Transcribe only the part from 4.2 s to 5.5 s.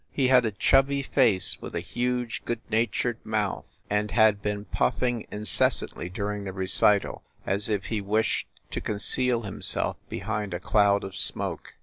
been puffing in 66 FIND THE WOMAN